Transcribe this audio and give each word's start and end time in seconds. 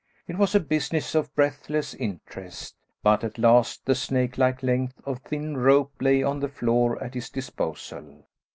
It 0.27 0.39
was 0.39 0.55
a 0.55 0.59
business 0.59 1.13
of 1.13 1.31
breathless 1.35 1.93
interest, 1.93 2.75
but 3.03 3.23
at 3.23 3.37
last 3.37 3.85
the 3.85 3.93
snake 3.93 4.35
like 4.35 4.63
length 4.63 4.99
of 5.05 5.19
thin 5.19 5.57
rope 5.57 5.93
lay 6.01 6.23
on 6.23 6.39
the 6.39 6.49
floor 6.49 6.97
at 7.03 7.13
his 7.13 7.29
disposal. 7.29 8.23